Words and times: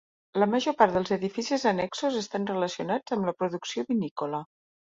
La 0.43 0.45
major 0.53 0.73
part 0.79 0.95
dels 0.97 1.11
edificis 1.17 1.67
annexos 1.73 2.19
estan 2.23 2.49
relacionats 2.53 3.17
amb 3.19 3.31
la 3.31 3.37
producció 3.43 3.87
vinícola. 3.95 4.45